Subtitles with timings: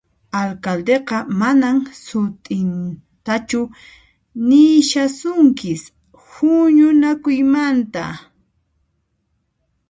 [0.39, 3.61] Alcaldeqa manan sut'intachu
[4.47, 5.81] nishasunkis
[6.29, 8.03] huñunakuymanta